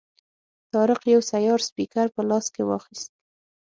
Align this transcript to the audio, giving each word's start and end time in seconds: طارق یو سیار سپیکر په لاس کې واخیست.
طارق 0.73 1.01
یو 1.13 1.21
سیار 1.31 1.59
سپیکر 1.69 2.07
په 2.15 2.21
لاس 2.29 2.45
کې 2.55 2.63
واخیست. 2.65 3.11